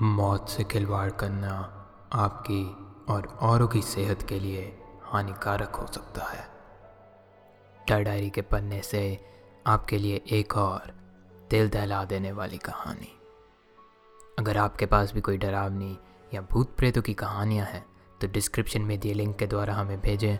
मौत 0.00 0.48
से 0.48 0.64
खिलवाड़ 0.64 1.10
करना 1.10 1.52
आपकी 2.14 2.62
और 3.12 3.26
औरों 3.42 3.66
की 3.68 3.82
सेहत 3.82 4.22
के 4.22 4.38
लिए 4.40 4.62
हानिकारक 5.02 5.76
हो 5.76 5.86
सकता 5.86 6.24
है। 6.24 6.44
डर 7.88 8.02
डायरी 8.02 8.30
के 8.30 8.42
पन्ने 8.42 8.80
से 8.82 9.02
आपके 9.66 9.98
लिए 9.98 10.22
एक 10.32 10.56
और 10.56 10.92
दिल 11.50 11.68
दहला 11.68 12.02
देने 12.04 12.32
वाली 12.32 12.58
कहानी। 12.58 13.12
अगर 14.38 14.56
आपके 14.56 14.86
पास 14.86 15.12
भी 15.14 15.20
कोई 15.20 15.38
डरावनी 15.38 15.96
या 16.32 16.40
भूत 16.50 16.74
प्रेतों 16.76 17.02
की 17.02 17.14
कहानियाँ 17.14 17.66
हैं 17.66 17.84
तो 18.20 18.26
डिस्क्रिप्शन 18.28 18.82
में 18.82 18.98
दिए 19.00 19.14
लिंक 19.14 19.36
के 19.36 19.46
द्वारा 19.46 19.74
हमें 19.74 20.00
भेजें। 20.00 20.36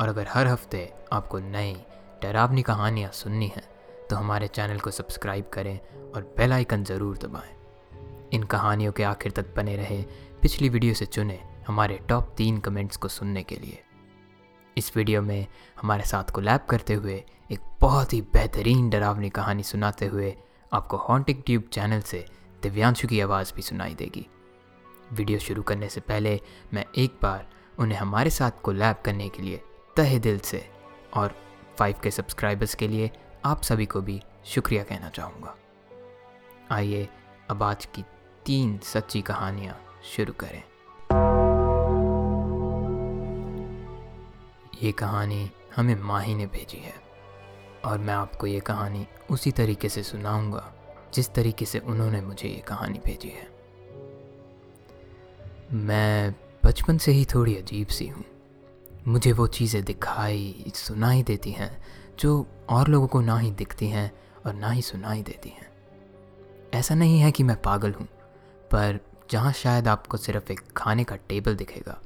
और 0.00 0.08
अगर 0.08 0.26
हर 0.28 0.46
हफ़्ते 0.46 0.92
आपको 1.12 1.38
नई 1.38 1.74
डरावनी 2.22 2.62
कहानियाँ 2.62 3.10
सुननी 3.12 3.52
हैं 3.56 3.68
तो 4.10 4.16
हमारे 4.16 4.48
चैनल 4.48 4.78
को 4.78 4.90
सब्सक्राइब 4.90 5.50
करें 5.52 5.78
और 6.14 6.34
बेल 6.36 6.52
आइकन 6.52 6.84
ज़रूर 6.84 7.18
दबाएँ। 7.18 7.58
इन 8.32 8.42
कहानियों 8.42 8.92
के 8.92 9.02
आखिर 9.02 9.32
तक 9.32 9.54
बने 9.56 9.76
रहे, 9.76 10.02
पिछली 10.42 10.68
वीडियो 10.68 10.94
से 10.94 11.06
चुने 11.06 11.38
हमारे 11.66 11.98
टॉप 12.08 12.34
तीन 12.36 12.58
कमेंट्स 12.58 12.96
को 12.96 13.08
सुनने 13.08 13.42
के 13.42 13.56
लिए। 13.56 13.82
इस 14.76 14.96
वीडियो 14.96 15.22
में 15.22 15.46
हमारे 15.80 16.04
साथ 16.04 16.30
कोलैब 16.30 16.60
करते 16.60 16.94
हुए 16.94 17.24
एक 17.52 17.60
बहुत 17.80 18.12
ही 18.12 18.20
बेहतरीन 18.22 18.90
डरावनी 18.90 19.30
कहानी 19.30 19.62
सुनाते 19.62 20.06
हुए 20.06 20.34
आपको 20.72 20.96
हॉन्टिक 20.96 21.42
ट्यूब 21.46 21.62
चैनल 21.72 22.00
से 22.00 22.24
दिव्यांशु 22.62 23.08
की 23.08 23.20
आवाज़ 23.20 23.52
भी 23.54 23.62
सुनाई 23.62 23.94
देगी। 23.94 24.26
वीडियो 25.12 25.38
शुरू 25.38 25.62
करने 25.62 25.88
से 25.88 26.00
पहले 26.00 26.40
मैं 26.74 26.84
एक 26.98 27.18
बार 27.22 27.46
उन्हें 27.78 27.98
हमारे 27.98 28.30
साथ 28.30 28.50
कोलैब 28.62 28.96
करने 29.04 29.28
के 29.28 29.42
लिए 29.42 29.60
तहे 29.96 30.18
दिल 30.18 30.38
से 30.38 30.68
और 31.14 31.34
फाइव 31.78 31.96
के 32.02 32.10
सब्सक्राइबर्स 32.10 32.74
के 32.74 32.88
लिए 32.88 33.10
आप 33.44 33.62
सभी 33.62 33.86
को 33.86 34.00
भी 34.00 34.20
शुक्रिया 34.44 34.82
कहना 34.82 35.08
चाहूँगा। 35.08 35.56
आइए, 36.70 37.08
अब 37.50 37.62
आज 37.62 37.86
की 37.86 38.04
तीन 38.46 38.78
सच्ची 38.78 39.22
कहानियाँ 39.22 39.74
शुरू 40.04 40.32
करें। 40.32 40.62
ये 44.82 44.92
कहानी 44.92 45.50
हमें 45.76 45.94
माही 45.94 46.34
ने 46.34 46.46
भेजी 46.46 46.78
है 46.78 46.94
और 47.84 47.98
मैं 47.98 48.14
आपको 48.14 48.46
ये 48.46 48.60
कहानी 48.60 49.06
उसी 49.30 49.50
तरीके 49.50 49.88
से 49.88 50.02
सुनाऊँगा, 50.02 50.72
जिस 51.14 51.34
तरीके 51.34 51.64
से 51.64 51.78
उन्होंने 51.78 52.20
मुझे 52.20 52.48
ये 52.48 52.60
कहानी 52.60 52.98
भेजी 52.98 53.28
है। 53.28 53.48
मैं 55.72 56.34
बचपन 56.64 56.98
से 56.98 57.12
ही 57.12 57.24
थोड़ी 57.24 57.56
अजीब 57.56 57.86
सी 57.86 58.06
हूँ। 58.06 58.24
मुझे 59.06 59.32
वो 59.32 59.46
चीज़ें 59.46 59.84
दिखाई, 59.84 60.72
सुनाई 60.74 61.22
देती 61.22 61.50
हैं, 61.50 61.84
जो 62.18 62.46
और 62.68 62.88
लोगों 62.88 63.06
को 63.06 63.20
ना 63.20 63.38
ही 63.38 63.50
दिखती 63.50 63.88
हैं 63.88 64.12
और 64.46 64.54
ना 64.54 64.70
ही 64.70 64.82
सुनाई 64.82 65.22
देती 65.22 65.48
हैं। 65.48 65.68
ऐसा 66.74 66.94
नहीं 66.94 67.20
है 67.20 67.32
कि 67.32 67.42
मैं 67.42 67.62
पागल 67.62 67.92
हूँ। 67.92 68.08
पर 68.70 68.98
जहाँ 69.30 69.52
शायद 69.52 69.88
आपको 69.88 70.16
सिर्फ़ 70.16 70.52
एक 70.52 70.60
खाने 70.76 71.04
का 71.04 71.16
टेबल 71.18 71.56
दिखेगा, 71.56 72.00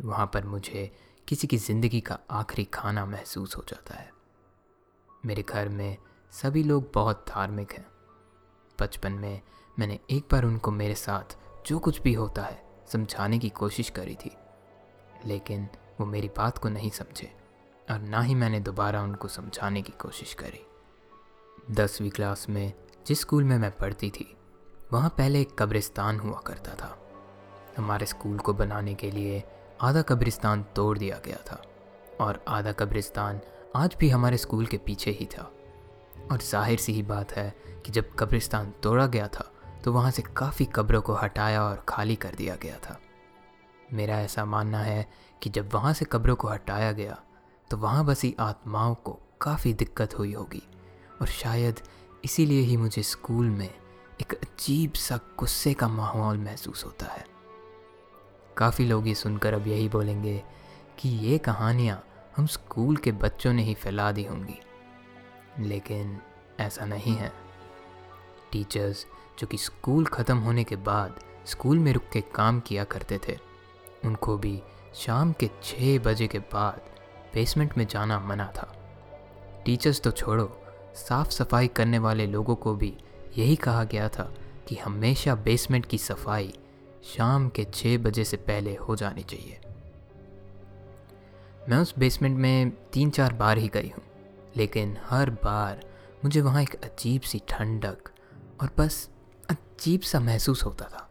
वहाँ 0.00 0.26
पर 0.34 0.44
मुझे 0.44 0.90
किसी 1.28 1.46
की 1.46 1.56
ज़िंदगी 1.56 2.00
का 2.00 2.18
आखिरी 2.30 2.64
खाना 2.64 3.04
महसूस 3.06 3.56
हो 3.56 3.64
जाता 3.68 3.94
है। 3.94 4.10
मेरे 5.26 5.42
घर 5.42 5.68
में 5.68 5.96
सभी 6.32 6.62
लोग 6.62 6.90
बहुत 6.94 7.24
धार्मिक 7.28 7.72
हैं। 7.72 7.86
बचपन 8.78 9.12
में 9.12 9.40
मैंने 9.78 9.98
एक 10.10 10.28
बार 10.32 10.44
उनको 10.44 10.70
मेरे 10.70 10.94
साथ 10.94 11.36
जो 11.66 11.78
कुछ 11.78 12.00
भी 12.02 12.12
होता 12.12 12.42
है 12.42 12.62
समझाने 12.92 13.38
की 13.38 13.48
कोशिश 13.48 13.90
करी 13.90 14.14
थी, 14.14 14.30
लेकिन 15.26 15.68
वो 16.00 16.06
मेरी 16.06 16.28
बात 16.36 16.58
को 16.58 16.68
नहीं 16.68 16.90
समझे 16.90 17.32
और 17.90 18.00
ना 18.00 18.20
ही 18.20 18.34
मैंने 18.34 18.60
दोबारा 18.60 19.02
उनको 19.02 19.28
समझाने 19.28 19.82
की 19.82 19.92
कोशिश 20.00 20.34
करी। 20.34 20.64
दसवीं 21.70 22.10
क्लास 22.10 22.48
में 22.48 22.72
जिस 23.06 23.20
स्कूल 23.20 23.44
में 23.44 23.58
मैं 23.58 23.70
पढ़ती 23.70 24.10
थी 24.10 24.32
वहाँ 24.92 25.08
पहले 25.08 25.40
एक 25.40 25.54
कब्रिस्तान 25.58 26.18
हुआ 26.18 26.40
करता 26.46 26.74
था। 26.74 26.96
हमारे 27.76 28.06
स्कूल 28.06 28.38
को 28.38 28.52
बनाने 28.54 28.94
के 28.94 29.10
लिए 29.10 29.42
आधा 29.80 30.02
कब्रिस्तान 30.02 30.62
तोड़ 30.76 30.96
दिया 30.98 31.18
गया 31.24 31.36
था 31.46 31.60
और 32.20 32.38
आधा 32.48 32.72
कब्रिस्तान 32.72 33.40
आज 33.76 33.96
भी 34.00 34.08
हमारे 34.10 34.36
स्कूल 34.36 34.66
के 34.66 34.76
पीछे 34.76 35.10
ही 35.10 35.26
था। 35.26 35.50
और 36.32 36.38
ज़ाहिर 36.40 36.78
सी 36.78 36.92
ही 36.92 37.02
बात 37.02 37.32
है 37.32 37.54
कि 37.86 37.92
जब 37.92 38.14
कब्रिस्तान 38.18 38.72
तोड़ा 38.82 39.06
गया 39.06 39.26
था 39.28 39.50
तो 39.84 39.92
वहाँ 39.92 40.10
से 40.10 40.22
काफ़ी 40.36 40.64
कब्रों 40.74 41.00
को 41.00 41.14
हटाया 41.14 41.62
और 41.62 41.84
खाली 41.88 42.16
कर 42.16 42.34
दिया 42.34 42.56
गया 42.56 42.76
था। 42.78 42.98
मेरा 43.92 44.18
ऐसा 44.20 44.44
मानना 44.44 44.78
है 44.78 45.06
कि 45.42 45.50
जब 45.50 45.72
वहाँ 45.72 45.92
से 45.92 46.04
कब्रों 46.04 46.36
को 46.36 46.48
हटाया 46.48 46.92
गया 46.92 47.18
तो 47.70 47.76
वहाँ 47.76 48.04
बसी 48.04 48.34
आत्माओं 48.40 48.94
को 48.94 49.18
काफ़ी 49.40 49.72
दिक्कत 49.74 50.18
हुई 50.18 50.32
होगी 50.32 50.62
और 51.20 51.26
शायद 51.26 51.80
इसीलिए 52.24 52.60
ही 52.60 52.76
मुझे 52.76 53.02
स्कूल 53.02 53.46
में 53.48 53.68
एक 54.20 54.32
अजीब 54.32 54.92
सा 54.92 55.20
गुस्से 55.38 55.74
का 55.74 55.88
माहौल 55.88 56.38
महसूस 56.38 56.84
होता 56.84 57.06
है। 57.06 57.26
काफ़ी 58.56 58.84
लोग 58.84 59.08
ये 59.08 59.14
सुनकर 59.14 59.54
अब 59.54 59.66
यही 59.66 59.88
बोलेंगे 59.88 60.42
कि 60.98 61.08
ये 61.08 61.38
कहानियाँ 61.38 62.04
हम 62.36 62.46
स्कूल 62.46 62.96
के 62.96 63.12
बच्चों 63.12 63.52
ने 63.52 63.62
ही 63.62 63.74
फैला 63.74 64.12
दी 64.12 64.24
होंगी। 64.24 64.58
लेकिन 65.58 66.20
ऐसा 66.60 66.84
नहीं 66.84 67.16
है। 67.16 67.32
टीचर्स, 68.52 69.06
जो 69.38 69.46
कि 69.46 69.58
स्कूल 69.58 70.04
ख़त्म 70.04 70.38
होने 70.38 70.64
के 70.64 70.76
बाद 70.76 71.20
स्कूल 71.46 71.78
में 71.78 71.92
रुक 71.92 72.04
के 72.12 72.20
काम 72.20 72.60
किया 72.60 72.84
करते 72.84 73.20
थे, 73.28 73.38
उनको 74.04 74.38
भी 74.38 74.62
शाम 74.94 75.32
के 75.32 75.50
छः 75.62 75.98
बजे 75.98 76.26
के 76.26 76.38
बाद 76.38 76.80
बेसमेंट 77.34 77.78
में 77.78 77.86
जाना 77.86 78.20
मना 78.20 78.52
था। 78.56 78.76
टीचर्स 79.64 80.00
तो 80.00 80.10
छोड़ो, 80.10 80.62
साफ़ 80.94 81.30
सफ़ाई 81.30 81.68
करने 81.68 81.98
वाले 81.98 82.26
लोगों 82.26 82.54
को 82.54 82.74
भी 82.74 82.98
यही 83.36 83.56
कहा 83.56 83.84
गया 83.84 84.08
था 84.08 84.32
कि 84.68 84.76
हमेशा 84.76 85.34
बेसमेंट 85.34 85.86
की 85.86 85.98
सफ़ाई 85.98 86.52
शाम 87.04 87.48
के 87.48 87.64
छः 87.64 87.98
बजे 87.98 88.24
से 88.24 88.36
पहले 88.36 88.74
हो 88.74 88.96
जानी 88.96 89.22
चाहिए। 89.22 89.60
मैं 91.68 91.78
उस 91.78 91.94
बेसमेंट 91.98 92.38
में 92.38 92.70
तीन 92.92 93.10
चार 93.10 93.32
बार 93.32 93.58
ही 93.58 93.68
गई 93.68 93.88
हूँ, 93.88 94.02
लेकिन 94.56 94.96
हर 95.04 95.30
बार 95.30 95.84
मुझे 96.24 96.40
वहाँ 96.40 96.62
एक 96.62 96.74
अजीब 96.74 97.22
सी 97.22 97.42
ठंडक 97.48 98.10
और 98.60 98.70
बस 98.78 99.08
अजीब 99.50 100.00
सा 100.00 100.20
महसूस 100.20 100.64
होता 100.64 100.84
था। 100.84 101.08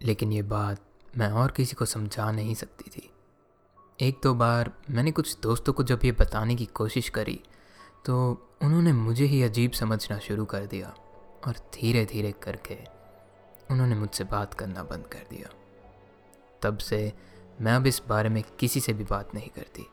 लेकिन 0.00 0.32
ये 0.32 0.42
बात 0.42 0.80
मैं 1.16 1.28
और 1.28 1.50
किसी 1.50 1.74
को 1.74 1.84
समझा 1.84 2.30
नहीं 2.32 2.54
सकती 2.54 2.90
थी। 2.90 3.10
एक 4.00 4.18
दो 4.22 4.34
बार 4.34 4.72
मैंने 4.90 5.10
कुछ 5.10 5.36
दोस्तों 5.40 5.72
को 5.72 5.82
जब 5.82 6.00
ये 6.04 6.12
बताने 6.12 6.54
की 6.56 6.66
कोशिश 6.66 7.08
करी 7.08 7.40
तो 8.06 8.42
उन्होंने 8.62 8.92
मुझे 8.92 9.24
ही 9.24 9.42
अजीब 9.42 9.70
समझना 9.70 10.18
शुरू 10.18 10.44
कर 10.44 10.66
दिया 10.66 10.94
और 11.46 11.52
धीरे 11.52 12.04
धीरे 12.04 12.32
करके 12.32 12.78
उन्होंने 13.70 13.94
मुझसे 13.94 14.24
बात 14.24 14.54
करना 14.54 14.82
बंद 14.82 15.06
कर 15.06 15.26
दिया। 15.30 15.48
तब 16.62 16.78
से 16.78 17.12
मैं 17.60 17.72
अब 17.72 17.86
इस 17.86 18.02
बारे 18.08 18.28
में 18.28 18.44
किसी 18.60 18.80
से 18.80 18.92
भी 18.92 19.04
बात 19.04 19.34
नहीं 19.34 19.48
करती। 19.48 19.86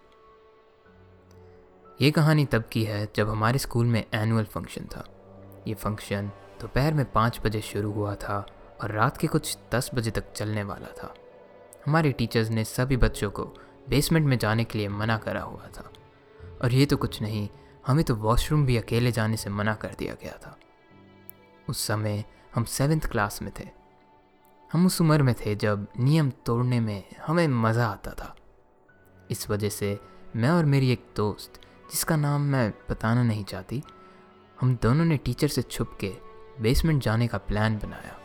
ये 2.01 2.11
कहानी 2.11 2.45
तब 2.45 2.63
की 2.71 2.83
है 2.83 3.09
जब 3.15 3.29
हमारे 3.29 3.59
स्कूल 3.59 3.85
में 3.85 4.05
एनुअल 4.13 4.45
फ़ंक्शन 4.45 4.85
था। 4.85 5.05
ये 5.67 5.73
फ़ंक्शन 5.73 6.31
दोपहर 6.61 6.93
में 6.93 7.11
पाँच 7.11 7.39
बजे 7.45 7.61
शुरू 7.61 7.91
हुआ 7.91 8.15
था 8.15 8.47
और 8.81 8.91
रात 8.91 9.17
के 9.17 9.27
कुछ 9.27 9.57
दस 9.71 9.91
बजे 9.93 10.11
तक 10.11 10.33
चलने 10.33 10.63
वाला 10.63 10.87
था। 10.87 11.13
हमारे 11.85 12.11
टीचर्स 12.11 12.49
ने 12.49 12.63
सभी 12.63 12.97
बच्चों 12.97 13.31
को 13.31 13.43
बेसमेंट 13.89 14.27
में 14.27 14.37
जाने 14.37 14.63
के 14.63 14.77
लिए 14.77 14.87
मना 14.87 15.17
करा 15.17 15.41
हुआ 15.41 15.67
था। 15.77 15.91
और 16.61 16.73
ये 16.73 16.85
तो 16.85 16.97
कुछ 16.97 17.21
नहीं 17.21 17.49
हमें 17.87 18.05
तो 18.05 18.15
वॉशरूम 18.15 18.65
भी 18.65 18.77
अकेले 18.77 19.11
जाने 19.11 19.37
से 19.37 19.49
मना 19.49 19.73
कर 19.73 19.95
दिया 19.99 20.13
गया 20.13 20.31
था। 20.31 20.57
उस 21.69 21.87
समय 21.87 22.23
हम 22.55 22.63
सेवेंथ 22.63 23.01
क्लास 23.01 23.41
में 23.41 23.51
थे। 23.59 23.67
हम 24.73 24.85
उस 24.85 25.01
उम्र 25.01 25.23
में 25.23 25.35
थे 25.35 25.55
जब 25.55 25.87
नियम 25.99 26.29
तोड़ने 26.45 26.79
में 26.79 27.03
हमें 27.27 27.47
मज़ा 27.47 27.87
आता 27.87 28.11
था। 28.11 28.35
इस 29.31 29.49
वजह 29.49 29.69
से 29.69 29.99
मैं 30.35 30.49
और 30.49 30.65
मेरी 30.65 30.91
एक 30.91 31.05
दोस्त, 31.15 31.61
जिसका 31.91 32.15
नाम 32.15 32.41
मैं 32.41 32.73
बताना 32.89 33.23
नहीं 33.23 33.43
चाहती, 33.43 33.83
हम 34.61 34.75
दोनों 34.75 35.05
ने 35.05 35.17
टीचर 35.17 35.47
से 35.47 35.61
छुप 35.61 35.97
के 35.99 36.13
बेसमेंट 36.61 37.03
जाने 37.03 37.27
का 37.27 37.37
प्लान 37.37 37.77
बनाया 37.77 38.17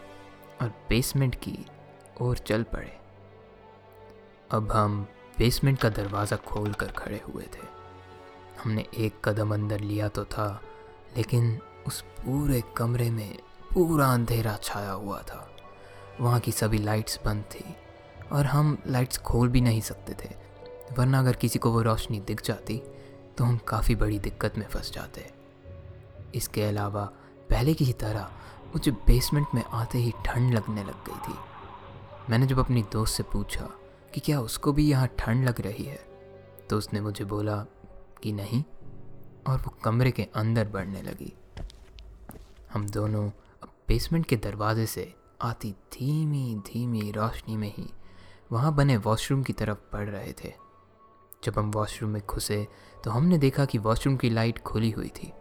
और 0.62 0.69
बेसमेंट 0.88 1.35
की 1.35 1.67
ओर 2.21 2.38
चल 2.38 2.62
पड़े। 2.62 2.99
अब 4.50 4.73
हम 4.73 5.06
बेसमेंट 5.38 5.79
का 5.79 5.88
दरवाज़ा 5.88 6.37
खोल 6.37 6.73
कर 6.73 6.87
खड़े 6.87 7.21
हुए 7.29 7.44
थे। 7.44 7.78
हमने 8.58 8.84
एक 8.96 9.20
कदम 9.25 9.55
अंदर 9.55 9.81
लिया 9.81 10.08
तो 10.08 10.25
था, 10.25 10.60
लेकिन 11.16 11.58
उस 11.87 12.00
पूरे 12.16 12.62
कमरे 12.76 13.10
में 13.10 13.38
पूरा 13.75 14.06
अंधेरा 14.06 14.56
छाया 14.62 14.90
हुआ 14.90 15.20
था। 15.22 15.49
वहाँ 16.20 16.40
की 16.40 16.52
सभी 16.52 16.78
लाइट्स 16.78 17.19
बंद 17.25 17.44
थी, 17.44 17.64
और 18.32 18.46
हम 18.46 18.76
लाइट्स 18.87 19.19
खोल 19.19 19.49
भी 19.49 19.60
नहीं 19.60 19.81
सकते 19.81 20.14
थे, 20.14 20.34
वरना 20.99 21.19
अगर 21.19 21.37
किसी 21.37 21.58
को 21.58 21.70
वो 21.70 21.82
रोशनी 21.82 22.20
दिख 22.20 22.43
जाती 22.43 22.81
तो 23.37 23.44
हम 23.44 23.58
काफ़ी 23.69 23.94
बड़ी 23.94 24.19
दिक्कत 24.19 24.56
में 24.58 24.66
फंस 24.66 24.90
जाते। 24.93 25.31
इसके 26.34 26.62
अलावा, 26.62 27.05
पहले 27.50 27.75
की 27.75 27.84
ही 27.84 27.93
तरह, 27.93 28.28
मुझे 28.66 28.90
बेसमेंट 29.06 29.46
में 29.55 29.62
आते 29.64 29.99
ही 29.99 30.12
ठंड 30.25 30.55
लगने 30.55 30.84
लग 30.84 31.05
गई 31.06 31.19
थी। 31.28 31.37
मैंने 32.31 32.46
जब 32.46 32.58
अपनी 32.58 32.82
दोस्त 32.93 33.16
से 33.16 33.22
पूछा 33.22 33.69
कि 34.14 34.20
क्या 34.20 34.40
उसको 34.40 34.72
भी 34.72 34.88
यहाँ 34.90 35.08
ठंड 35.19 35.49
लग 35.49 35.60
रही 35.60 35.84
है 35.84 35.99
तो 36.70 36.78
उसने 36.78 37.00
मुझे 37.00 37.25
बोला 37.25 37.64
कि 38.23 38.32
नहीं, 38.32 38.62
और 39.47 39.59
वो 39.59 39.76
कमरे 39.85 40.11
के 40.11 40.26
अंदर 40.35 40.69
बढ़ने 40.69 41.03
लगी। 41.03 41.32
हम 42.73 42.87
दोनों 42.87 43.29
अब 43.62 43.73
बेसमेंट 43.88 44.26
के 44.26 44.37
दरवाजे 44.37 44.87
से 44.87 45.12
आती 45.43 45.70
धीमी 45.93 46.55
धीमी 46.67 47.11
रोशनी 47.12 47.56
में 47.56 47.73
ही 47.76 47.88
वहाँ 48.53 48.75
बने 48.75 48.97
वॉशरूम 48.97 49.43
की 49.43 49.53
तरफ़ 49.53 49.79
बढ़ 49.93 50.09
रहे 50.09 50.32
थे। 50.32 50.53
जब 51.44 51.59
हम 51.59 51.70
वॉशरूम 51.70 52.11
में 52.11 52.23
घुसे 52.31 52.67
तो 53.05 53.11
हमने 53.11 53.38
देखा 53.38 53.65
कि 53.65 53.79
वॉशरूम 53.79 54.17
की 54.17 54.31
लाइट 54.31 54.59
खुली 54.59 54.91
हुई 54.91 55.09
थी। 55.09 55.32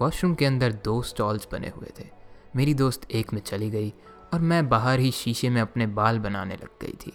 वॉशरूम 0.00 0.34
के 0.34 0.46
अंदर 0.46 0.72
दो 0.72 1.00
स्टॉल्स 1.02 1.48
बने 1.52 1.68
हुए 1.68 1.92
थे। 2.00 2.08
मेरी 2.56 2.74
दोस्त 2.74 3.10
एक 3.10 3.32
में 3.32 3.40
चली 3.40 3.70
गई, 3.70 3.92
और 4.34 4.40
मैं 4.40 4.68
बाहर 4.68 4.98
ही 4.98 5.10
शीशे 5.10 5.50
में 5.50 5.60
अपने 5.60 5.86
बाल 5.86 6.18
बनाने 6.18 6.54
लग 6.54 6.78
गई 6.82 6.96
थी। 7.06 7.12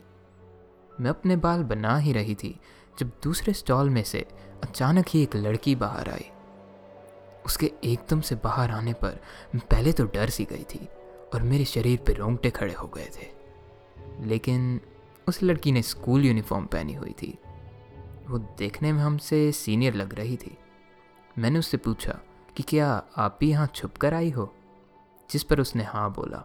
मैं 1.00 1.10
अपने 1.10 1.36
बाल 1.36 1.64
बना 1.64 1.98
ही 1.98 2.14
रही 2.14 2.36
थी 2.36 2.60
जब 3.02 3.12
दूसरे 3.24 3.54
स्टॉल 3.54 3.90
में 3.90 4.04
से 4.04 4.28
अचानक 4.64 5.06
ही 5.10 5.24
एक 5.24 5.36
लड़की 5.36 5.76
बाहर 5.76 6.10
आई। 6.10 6.26
उसके 7.46 7.72
एकदम 7.84 8.22
से 8.22 8.36
बाहर 8.36 8.72
आने 8.72 8.94
पर 8.94 9.22
पहले 9.56 9.92
तो 9.92 10.06
डर 10.06 10.30
सी 10.30 10.46
गई 10.46 10.64
थी 10.64 10.88
और 11.34 11.42
मेरे 11.44 11.66
शरीर 11.66 12.00
पर 12.00 12.14
रोंगटे 12.14 12.50
खड़े 12.50 12.74
हो 12.74 12.88
गए 12.88 13.06
थे। 13.06 13.28
लेकिन 14.28 14.82
उस 15.28 15.44
लड़की 15.44 15.72
ने 15.72 15.82
स्कूल 15.82 16.26
यूनिफॉर्म 16.26 16.66
पहनी 16.66 16.94
हुई 16.94 17.12
थी। 17.12 17.38
वो 18.30 18.38
देखने 18.38 18.94
में 18.94 19.02
हमसे 19.02 19.52
सीनियर 19.52 19.94
लग 19.94 20.14
रही 20.14 20.38
थी। 20.38 20.58
मैंने 21.38 21.60
उससे 21.60 21.78
पूछा 21.78 22.20
कि 22.58 22.64
क्या 22.64 23.04
आप 23.18 23.38
भी 23.40 23.50
यहाँ 23.50 23.68
छुप 23.68 23.98
कर 23.98 24.14
आई 24.14 24.30
हो? 24.30 24.56
जिस 25.32 25.44
पर 25.44 25.60
उसने 25.60 25.84
हाँ 25.84 26.14
बोला। 26.14 26.44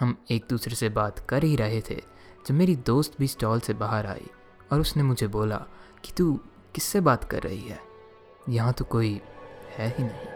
हम 0.00 0.24
एक 0.30 0.46
दूसरे 0.50 0.74
से 0.74 0.88
बात 0.88 1.18
कर 1.18 1.44
ही 1.44 1.56
रहे 1.56 1.80
थे 1.80 2.02
जब 2.46 2.54
मेरी 2.54 2.76
दोस्त 2.76 3.14
भी 3.18 3.26
स्टॉल 3.26 3.60
से 3.60 3.74
बाहर 3.74 4.06
आई। 4.06 4.26
और 4.72 4.80
उसने 4.80 5.02
मुझे 5.02 5.26
बोला 5.26 5.56
कि 6.04 6.12
तू 6.12 6.32
किससे 6.74 7.00
बात 7.00 7.24
कर 7.24 7.42
रही 7.42 7.60
है? 7.60 7.80
यहाँ 8.48 8.72
तो 8.72 8.84
कोई 8.84 9.20
है 9.70 9.88
ही 9.88 10.04
नहीं। 10.04 10.26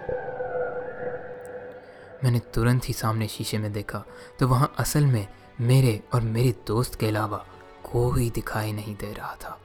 मैंने 2.24 2.38
तुरंत 2.54 2.88
ही 2.88 2.94
सामने 2.94 3.28
शीशे 3.28 3.58
में 3.58 3.72
देखा 3.72 4.04
तो 4.38 4.48
वहाँ 4.48 4.72
असल 4.78 5.06
में 5.06 5.26
मेरे 5.60 6.02
और 6.14 6.20
मेरी 6.20 6.54
दोस्त 6.66 6.94
के 6.94 7.06
अलावा 7.06 7.44
कोई 7.84 8.30
दिखाई 8.30 8.72
नहीं 8.72 8.94
दे 8.96 9.12
रहा 9.12 9.34
था। 9.34 9.58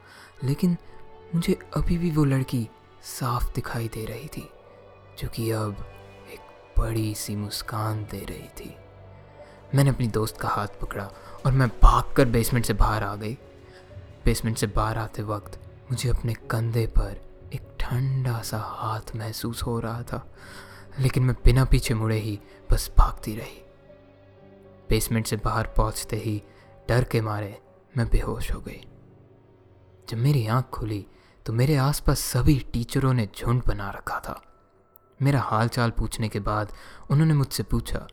लेकिन 0.44 0.78
मुझे 1.36 1.58
अभी 1.76 1.98
भी 1.98 2.12
वो 2.12 2.24
लड़की 2.26 2.68
साफ़ 3.04 3.54
दिखाई 3.54 3.88
दे 3.88 4.06
रही 4.06 4.28
थी, 4.28 4.50
जो 5.20 5.28
कि 5.28 5.50
अब 5.52 5.86
एक 6.34 6.40
बड़ी 6.80 7.14
सी 7.16 7.36
मुस्कान 7.36 8.04
दे 8.04 8.20
रही 8.20 8.48
थी। 8.58 8.76
मैंने 9.76 9.90
अपनी 9.90 10.08
दोस्त 10.08 10.38
का 10.38 10.50
हाथ 10.50 10.68
पकड़ा 10.82 11.10
और 11.46 11.52
मैं 11.52 11.68
भागकर 11.84 12.26
बेसमेंट 12.26 12.66
से 12.66 12.74
बाहर 12.74 13.04
आ 13.04 13.16
गई। 13.16 13.38
बेसमेंट 14.28 14.58
से 14.58 14.68
बाहर 14.68 14.98
आते 14.98 15.24
वक्त 15.24 15.60
मुझे 15.92 16.10
अपने 16.10 16.34
कंधे 16.52 16.86
पर 16.88 17.50
एक 17.54 17.68
ठंडा 17.80 18.42
सा 18.42 18.58
हाथ 18.60 19.16
महसूस 19.16 19.62
हो 19.64 19.80
रहा 19.80 20.02
था, 20.04 20.34
लेकिन 21.00 21.24
मैं 21.24 21.36
बिना 21.46 21.64
पीछे 21.66 21.94
मुड़े 21.94 22.18
ही 22.18 22.40
बस 22.72 22.90
भागती 22.98 23.36
रही। 23.36 23.62
बेसमेंट 24.90 25.28
से 25.28 25.36
बाहर 25.36 25.68
पहुँचते 25.68 26.16
ही 26.16 26.42
डर 26.90 27.04
के 27.04 27.22
मारे 27.22 27.62
मैं 27.98 28.08
बेहोश 28.10 28.52
हो 28.52 28.60
गई। 28.60 28.82
जब 30.10 30.18
मेरी 30.18 30.46
आँख 30.48 30.66
खुली 30.66 31.06
तो 31.46 31.54
मेरे 31.54 31.76
आसपास 31.76 32.20
सभी 32.20 32.60
टीचरों 32.74 33.14
ने 33.14 33.30
झुंड 33.38 33.64
बना 33.68 33.90
रखा 33.90 34.20
था। 34.20 34.42
मेरा 35.20 35.42
हाल 35.42 35.68
चाल 35.68 35.92
पूछने 35.92 36.30
के 36.30 36.40
बाद 36.42 36.74
उन्होंने 37.10 37.34
मुझसे 37.34 37.64
पूछा 37.64 38.08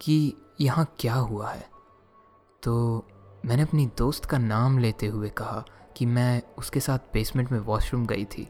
कि 0.00 0.36
यहाँ 0.60 0.86
क्या 0.98 1.14
हुआ 1.14 1.50
है? 1.50 1.68
तो 2.62 3.06
मैंने 3.44 3.62
अपनी 3.62 3.84
दोस्त 3.98 4.24
का 4.24 4.38
नाम 4.38 4.78
लेते 4.78 5.06
हुए 5.06 5.28
कहा 5.28 5.64
कि 5.96 6.06
मैं 6.06 6.42
उसके 6.58 6.80
साथ 6.80 6.98
बेसमेंट 7.12 7.50
में 7.52 7.58
वॉशरूम 7.60 8.04
गई 8.06 8.24
थी, 8.24 8.46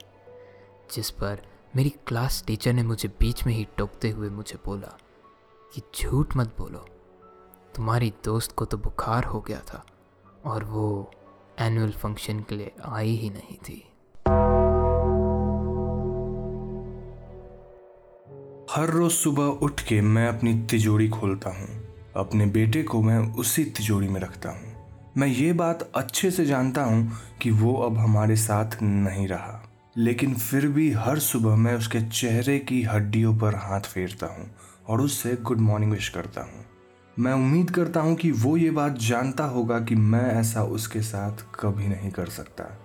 जिस 0.95 1.11
पर 1.11 1.41
मेरी 1.77 1.91
क्लास 2.07 2.43
टीचर 2.47 2.73
ने 2.73 2.83
मुझे 2.83 3.09
बीच 3.21 3.45
में 3.47 3.53
ही 3.55 3.67
टोकते 3.79 4.11
हुए 4.11 4.29
मुझे 4.29 4.59
बोला 4.67 4.97
कि 5.73 5.83
झूठ 5.97 6.37
मत 6.37 6.55
बोलो। 6.59 6.85
तुम्हारी 7.77 8.13
दोस्त 8.25 8.53
को 8.53 8.65
तो 8.65 8.77
बुखार 8.79 9.25
हो 9.25 9.41
गया 9.41 9.59
था 9.69 9.85
और 10.45 10.65
वो 10.65 11.11
एनुअल 11.61 11.93
फ़ंक्शन 11.93 12.41
के 12.41 12.57
लिए 12.57 12.73
आई 12.85 13.17
ही 13.17 13.31
नहीं 13.31 13.57
थी. 13.59 13.83
हर 18.71 18.91
रोज 18.91 19.13
सुबह 19.13 19.67
उठ 19.67 19.81
के 19.81 20.01
मैं 20.01 20.29
अपनी 20.29 20.55
तिजोरी 20.71 21.09
खोलता 21.09 21.51
हूँ। 21.51 21.69
अपने 22.17 22.47
बेटे 22.47 22.83
को 22.83 23.03
मैं 23.03 23.19
उसी 23.35 23.65
तिजोरी 23.65 24.09
में 24.09 24.21
रखता 24.21 24.51
हूँ। 24.51 24.74
मैं 25.19 25.29
ये 25.29 25.53
बात 25.53 25.91
अच्छे 25.95 26.31
से 26.31 26.47
जानता 26.47 26.83
हूँ 26.83 27.13
कि 27.43 27.51
वो 27.51 27.75
अब 27.75 27.99
हमारे 27.99 28.37
साथ 28.37 28.83
नहीं 28.83 29.29
रहा। 29.29 29.71
लेकिन 29.97 30.35
फिर 30.35 30.67
भी 30.67 30.93
हर 30.93 31.19
सुबह 31.19 31.57
मैं 31.57 31.75
उसके 31.75 32.01
चेहरे 32.01 32.59
की 32.59 32.83
हड्डियों 32.83 33.39
पर 33.39 33.55
हाथ 33.55 33.81
फेरता 33.81 34.27
हूँ 34.27 34.51
और 34.89 35.01
उससे 35.01 35.37
गुड 35.37 35.61
मॉर्निंग 35.61 35.93
विश 35.93 36.09
करता 36.09 36.41
हूँ। 36.41 36.65
मैं 37.19 37.33
उम्मीद 37.33 37.71
करता 37.71 38.01
हूँ 38.01 38.15
कि 38.15 38.31
वो 38.31 38.57
ये 38.57 38.71
बात 38.71 38.99
जानता 38.99 39.45
होगा 39.45 39.81
कि 39.81 39.95
मैं 39.95 40.33
ऐसा 40.33 40.63
उसके 40.63 41.01
साथ 41.01 41.33
कभी 41.61 41.89
नहीं 41.89 42.11
कर 42.11 42.27
सकता। 42.27 42.79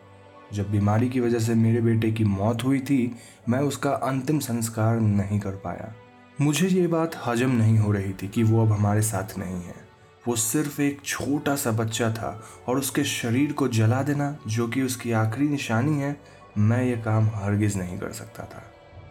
जब 0.53 0.71
बीमारी 0.71 1.09
की 1.09 1.19
वजह 1.19 1.39
से 1.39 1.55
मेरे 1.55 1.81
बेटे 1.81 2.11
की 2.11 2.23
मौत 2.23 2.63
हुई 2.63 2.79
थी, 2.79 3.15
मैं 3.49 3.59
उसका 3.59 3.91
अंतिम 3.91 4.39
संस्कार 4.39 4.99
नहीं 4.99 5.39
कर 5.39 5.51
पाया। 5.51 5.93
मुझे 6.41 6.67
ये 6.67 6.87
बात 6.87 7.21
हजम 7.25 7.51
नहीं 7.51 7.77
हो 7.77 7.91
रही 7.91 8.13
थी 8.13 8.27
कि 8.27 8.43
वो 8.43 8.65
अब 8.65 8.71
हमारे 8.71 9.01
साथ 9.01 9.37
नहीं 9.37 9.63
है। 9.63 9.88
वो 10.29 10.35
सिर्फ़ 10.35 10.81
एक 10.81 10.99
छोटा 11.05 11.55
सा 11.55 11.71
बच्चा 11.71 12.09
था 12.11 12.43
और 12.67 12.77
उसके 12.77 13.03
शरीर 13.03 13.51
को 13.51 13.67
जला 13.67 14.01
देना, 14.03 14.37
जो 14.47 14.67
कि 14.67 14.81
उसकी 14.81 15.11
आखिरी 15.11 15.47
निशानी 15.49 15.99
है, 15.99 16.15
मैं 16.57 16.83
ये 16.83 16.97
काम 16.97 17.29
हरगिज 17.33 17.77
नहीं 17.77 17.97
कर 17.99 18.11
सकता 18.11 18.43
था। 18.43 18.61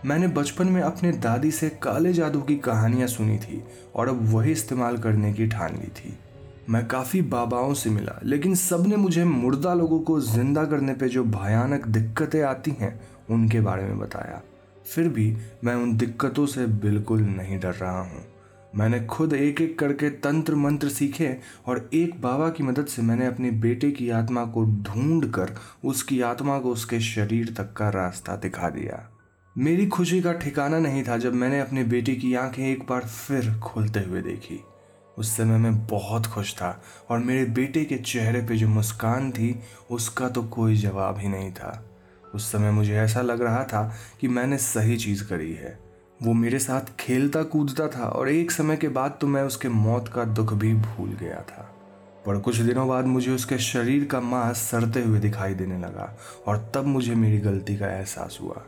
मैंने 0.04 0.28
बचपन 0.28 0.68
में 0.68 0.80
अपने 0.82 1.12
दादी 1.12 1.50
से 1.50 1.68
काले 1.82 2.12
जादू 2.12 2.40
की 2.40 2.56
कहानियाँ 2.56 3.08
सुनी 3.08 3.38
थी 3.38 3.62
और 3.94 4.08
अब 4.08 4.20
वही 4.22 4.52
इस्तेमाल 4.52 4.98
करने 4.98 5.32
की 5.32 5.46
ठान 5.46 5.74
ली 5.74 5.88
थी। 5.88 6.18
मैं 6.70 6.86
काफ़ी 6.86 7.22
बाबाओं 7.22 7.74
से 7.74 7.90
मिला, 7.90 8.18
लेकिन 8.24 8.54
सबने 8.54 8.96
मुझे 8.96 9.24
मुर्दा 9.24 9.74
लोगों 9.74 10.00
को 10.00 10.20
ज़िंदा 10.20 10.64
करने 10.64 10.94
पे 10.94 11.08
जो 11.08 11.24
भयानक 11.24 11.86
दिक्कतें 11.86 12.42
आती 12.42 12.70
हैं, 12.70 13.00
उनके 13.30 13.60
बारे 13.60 13.82
में 13.82 13.98
बताया। 13.98 14.42
फिर 14.86 15.08
भी 15.08 15.36
मैं 15.64 15.74
उन 15.74 15.96
दिक्कतों 15.96 16.46
से 16.46 16.66
बिल्कुल 16.66 17.20
नहीं 17.20 17.60
डर 17.60 17.74
रहा 17.74 18.00
हूँ। 18.00 18.24
मैंने 18.76 19.00
खुद 19.00 19.32
एक 19.32 19.60
एक 19.60 19.78
करके 19.78 20.10
तंत्र 20.10 20.54
मंत्र 20.54 20.88
सीखे 20.88 21.36
और 21.66 21.90
एक 21.94 22.22
बाबा 22.22 22.48
की 22.48 22.62
मदद 22.62 22.86
से 22.86 23.02
मैंने 23.02 23.26
अपने 23.26 23.50
बेटे 23.50 23.90
की 23.90 24.10
आत्मा 24.10 24.44
को 24.44 24.64
ढूंढ 24.64 25.32
कर 25.32 25.50
उसकी 25.84 26.20
आत्मा 26.20 26.58
को 26.58 26.70
उसके 26.70 27.00
शरीर 27.00 27.54
तक 27.54 27.72
का 27.72 27.88
रास्ता 27.88 28.36
दिखा 28.36 28.70
दिया। 28.70 29.10
मेरी 29.58 29.86
खुशी 29.86 30.20
का 30.20 30.32
ठिकाना 30.32 30.78
नहीं 30.78 31.04
था 31.04 31.18
जब 31.18 31.34
मैंने 31.34 31.60
अपने 31.60 31.84
बेटे 31.84 32.14
की 32.14 32.34
आँखें 32.34 32.66
एक 32.66 32.82
बार 32.88 33.00
फिर 33.00 33.58
खोलते 33.58 34.00
हुए 34.00 34.22
देखी। 34.22 34.64
उस 35.18 35.36
समय 35.36 35.58
मैं 35.58 35.86
बहुत 35.86 36.26
खुश 36.26 36.54
था 36.54 36.82
और 37.08 37.18
मेरे 37.18 37.44
बेटे 37.44 37.84
के 37.84 37.96
चेहरे 37.96 38.40
पे 38.40 38.56
जो 38.56 38.68
मुस्कान 38.68 39.30
थी, 39.30 39.60
उसका 39.90 40.28
तो 40.28 40.42
कोई 40.42 40.76
जवाब 40.76 41.18
ही 41.18 41.28
नहीं 41.28 41.52
था। 41.52 41.90
उस 42.34 42.52
समय 42.52 42.70
मुझे 42.70 42.94
ऐसा 42.94 43.20
लग 43.20 43.42
रहा 43.42 43.64
था 43.64 43.94
कि 44.20 44.28
मैंने 44.28 44.58
सही 44.58 44.96
चीज़ 44.96 45.24
करी 45.24 45.52
है। 45.52 45.87
वो 46.22 46.32
मेरे 46.32 46.58
साथ 46.58 46.80
खेलता 47.00 47.42
कूदता 47.42 47.86
था 47.88 48.04
और 48.04 48.28
एक 48.28 48.50
समय 48.50 48.76
के 48.76 48.88
बाद 48.88 49.18
तो 49.20 49.26
मैं 49.26 49.42
उसके 49.42 49.68
मौत 49.68 50.08
का 50.08 50.24
दुख 50.24 50.52
भी 50.52 50.72
भूल 50.74 51.10
गया 51.10 51.40
था। 51.40 51.62
पर 52.26 52.38
कुछ 52.38 52.56
दिनों 52.56 52.86
बाद 52.88 53.04
मुझे 53.04 53.30
उसके 53.30 53.58
शरीर 53.58 54.04
का 54.04 54.20
मांस 54.20 54.56
सड़ते 54.60 55.02
हुए 55.02 55.18
दिखाई 55.20 55.54
देने 55.54 55.78
लगा 55.78 56.16
और 56.46 56.70
तब 56.74 56.86
मुझे 56.86 57.14
मेरी 57.14 57.38
गलती 57.38 57.76
का 57.76 57.86
एहसास 57.88 58.38
हुआ। 58.42 58.62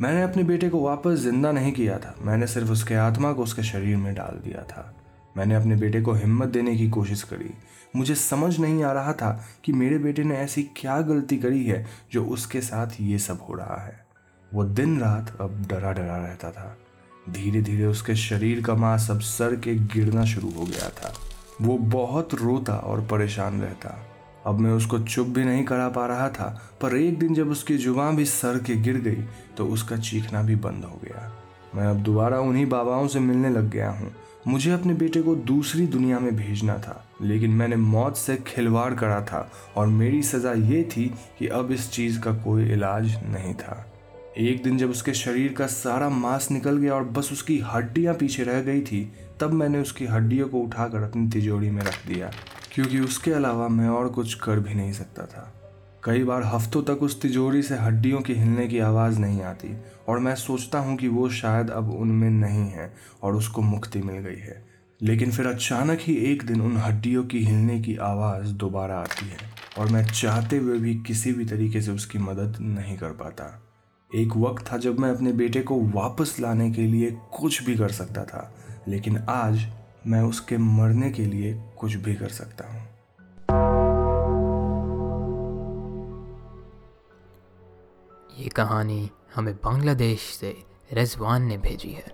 मैंने 0.00 0.22
अपने 0.22 0.42
बेटे 0.42 0.68
को 0.68 0.80
वापस 0.80 1.18
ज़िंदा 1.18 1.52
नहीं 1.52 1.72
किया 1.72 1.98
था। 1.98 2.14
मैंने 2.22 2.46
सिर्फ़ 2.46 2.70
उसके 2.70 2.94
आत्मा 2.94 3.32
को 3.32 3.42
उसके 3.42 3.62
शरीर 3.62 3.96
में 3.96 4.14
डाल 4.14 4.40
दिया 4.44 4.62
था। 4.62 4.92
मैंने 5.36 5.54
अपने 5.54 5.76
बेटे 5.76 6.00
को 6.00 6.12
हिम्मत 6.12 6.48
देने 6.48 6.76
की 6.76 6.88
कोशिश 6.90 7.22
करी। 7.22 7.50
मुझे 7.96 8.14
समझ 8.14 8.58
नहीं 8.58 8.82
आ 8.84 8.92
रहा 8.92 9.12
था 9.12 9.30
कि 9.64 9.72
मेरे 9.72 9.98
बेटे 9.98 10.24
ने 10.24 10.36
ऐसी 10.36 10.62
क्या 10.76 11.00
गलती 11.00 11.36
करी 11.36 11.64
है 11.64 11.84
जो 12.12 12.24
उसके 12.24 12.60
साथ 12.60 13.00
ये 13.00 13.18
सब 13.18 13.46
हो 13.48 13.54
रहा 13.54 13.76
है। 13.76 14.04
वो 14.54 14.64
दिन 14.64 14.98
रात 15.00 15.36
अब 15.40 15.64
डरा 15.68 15.92
डरा 15.92 16.16
रहता 16.16 16.50
था। 16.50 16.76
धीरे 17.30 17.60
धीरे 17.62 17.84
उसके 17.84 18.14
शरीर 18.16 18.62
का 18.62 18.74
मांस 18.74 19.10
अब 19.10 19.20
सर 19.20 19.54
के 19.56 19.74
गिरना 19.94 20.24
शुरू 20.24 20.50
हो 20.50 20.64
गया 20.64 20.88
था। 20.90 21.12
वो 21.62 21.76
बहुत 21.78 22.34
रोता 22.34 22.74
और 22.74 23.00
परेशान 23.06 23.60
रहता। 23.60 23.96
अब 24.46 24.58
मैं 24.58 24.70
उसको 24.70 24.98
चुप 24.98 25.26
भी 25.26 25.44
नहीं 25.44 25.64
करा 25.64 25.88
पा 25.88 26.06
रहा 26.06 26.28
था, 26.28 26.48
पर 26.82 26.96
एक 26.96 27.18
दिन 27.18 27.34
जब 27.34 27.50
उसकी 27.50 27.76
ज़ुबान 27.76 28.16
भी 28.16 28.24
सर 28.24 28.58
के 28.58 28.74
गिर 28.74 28.96
गई 29.00 29.24
तो 29.56 29.66
उसका 29.66 29.96
चीखना 29.98 30.42
भी 30.42 30.56
बंद 30.56 30.84
हो 30.84 31.00
गया। 31.04 31.32
मैं 31.74 31.86
अब 31.86 32.02
दोबारा 32.02 32.38
उन्हीं 32.40 32.66
बाबाओं 32.66 33.08
से 33.08 33.20
मिलने 33.20 33.50
लग 33.50 33.70
गया 33.70 33.90
हूँ। 33.90 34.12
मुझे 34.48 34.70
अपने 34.72 34.94
बेटे 34.94 35.22
को 35.22 35.34
दूसरी 35.36 35.86
दुनिया 35.86 36.18
में 36.20 36.34
भेजना 36.36 36.76
था, 36.78 37.04
लेकिन 37.22 37.50
मैंने 37.50 37.76
मौत 37.76 38.16
से 38.16 38.36
खिलवाड़ 38.46 38.92
करा 38.94 39.20
था, 39.20 39.48
और 39.76 39.86
मेरी 39.86 40.22
सज़ा 40.22 40.52
ये 40.52 40.82
थी 40.92 41.12
कि 41.38 41.46
अब 41.48 41.72
इस 41.72 41.90
चीज़ 41.90 42.20
का 42.20 42.32
कोई 42.34 42.70
इलाज 42.72 43.14
नहीं 43.24 43.54
था। 43.54 43.84
एक 44.38 44.62
दिन 44.62 44.78
जब 44.78 44.90
उसके 44.90 45.12
शरीर 45.14 45.52
का 45.52 45.66
सारा 45.66 46.08
मांस 46.08 46.50
निकल 46.50 46.76
गया 46.76 46.94
और 46.94 47.04
बस 47.04 47.28
उसकी 47.32 47.58
हड्डियाँ 47.58 48.14
पीछे 48.14 48.42
रह 48.44 48.60
गई 48.62 48.80
थी, 48.80 49.12
तब 49.40 49.52
मैंने 49.52 49.78
उसकी 49.78 50.06
हड्डियों 50.06 50.48
को 50.48 50.58
उठाकर 50.58 51.02
अपनी 51.02 51.28
तिजोरी 51.28 51.70
में 51.70 51.82
रख 51.82 52.06
दिया, 52.06 52.30
क्योंकि 52.74 53.00
उसके 53.00 53.32
अलावा 53.32 53.68
मैं 53.68 53.88
और 53.88 54.08
कुछ 54.08 54.34
कर 54.34 54.60
भी 54.60 54.74
नहीं 54.74 54.92
सकता 54.92 55.26
था। 55.26 55.52
कई 56.04 56.24
बार 56.24 56.42
हफ्तों 56.44 56.82
तक 56.82 57.02
उस 57.02 57.20
तिजोरी 57.22 57.62
से 57.62 57.74
हड्डियों 57.74 58.20
के 58.20 58.32
हिलने 58.32 58.66
की 58.68 58.78
आवाज़ 58.78 59.18
नहीं 59.18 59.42
आती, 59.42 59.76
और 60.08 60.18
मैं 60.18 60.34
सोचता 60.34 60.78
हूँ 60.78 60.96
कि 60.96 61.08
वो 61.08 61.28
शायद 61.28 61.70
अब 61.70 61.90
उनमें 61.90 62.30
नहीं 62.30 62.68
है 62.70 62.92
और 63.22 63.36
उसको 63.36 63.62
मुक्ति 63.62 63.98
मिल 63.98 64.18
गई 64.18 64.40
है। 64.40 64.64
लेकिन 65.00 65.30
फिर 65.30 65.46
अचानक 65.46 65.98
ही 66.00 66.14
एक 66.14 66.42
दिन 66.42 66.60
उन 66.60 66.76
हड्डियों 66.76 67.24
की 67.24 67.38
हिलने 67.38 67.80
की 67.80 67.96
आवाज़ 67.96 68.52
दोबारा 68.54 68.98
आती 68.98 69.26
है, 69.26 69.38
और 69.78 69.88
मैं 69.88 70.04
चाहते 70.04 70.56
हुए 70.56 70.78
भी 70.78 70.94
किसी 70.94 71.32
भी 71.32 71.44
तरीके 71.44 71.80
से 71.80 71.90
उसकी 71.90 72.18
मदद 72.18 72.56
नहीं 72.60 72.96
कर 72.96 73.10
पाता। 73.14 73.65
एक 74.14 74.36
वक्त 74.36 74.72
था 74.72 74.76
जब 74.76 74.98
मैं 74.98 75.10
अपने 75.10 75.32
बेटे 75.32 75.60
को 75.60 75.80
वापस 75.80 76.36
लाने 76.40 76.70
के 76.70 76.82
लिए 76.82 77.10
कुछ 77.10 77.62
भी 77.62 77.76
कर 77.76 77.88
सकता 77.88 78.24
था, 78.24 78.54
लेकिन 78.88 79.18
आज 79.28 79.66
मैं 80.06 80.20
उसके 80.22 80.58
मरने 80.58 81.10
के 81.10 81.24
लिए 81.24 81.54
कुछ 81.78 81.94
भी 81.94 82.14
कर 82.14 82.28
सकता 82.28 82.68
हूँ। 82.68 82.82
ये 88.38 88.48
कहानी 88.48 89.10
हमें 89.34 89.54
बांग्लादेश 89.54 90.20
से 90.20 90.56
रिजवान 90.92 91.42
ने 91.42 91.58
भेजी 91.58 91.90
है, 91.90 92.12